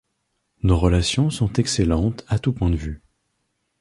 Nos 0.63 0.79
relations 0.79 1.29
sont 1.29 1.53
excellentes 1.53 2.25
à 2.27 2.39
tous 2.39 2.53
points 2.53 2.71
de 2.71 2.75
vue. 2.75 3.03